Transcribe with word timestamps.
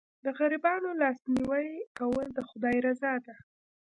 د 0.25 0.25
غریبانو 0.37 0.89
لاسنیوی 1.01 1.67
کول 1.97 2.27
د 2.33 2.39
خدای 2.49 2.77
رضا 2.87 3.13
ده. 3.25 3.35